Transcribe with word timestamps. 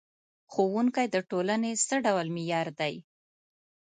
ښوونکی 0.51 1.05
د 1.11 1.17
ټولنې 1.29 1.71
څه 1.87 1.95
ډول 2.05 2.27
معمار 2.35 2.67
دی؟ 2.79 2.95